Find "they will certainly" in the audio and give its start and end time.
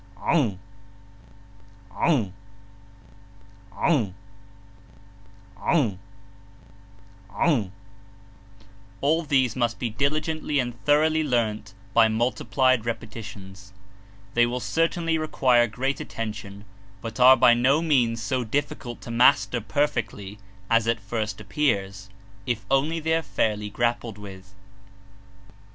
14.33-15.19